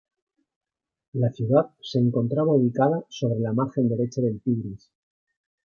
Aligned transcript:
La 1.13 1.29
ciudad 1.29 1.75
se 1.79 1.99
encontraba 1.99 2.55
ubicada 2.55 3.05
sobre 3.07 3.39
la 3.39 3.53
margen 3.53 3.87
derecha 3.87 4.19
del 4.19 4.41
Tigris. 4.41 4.89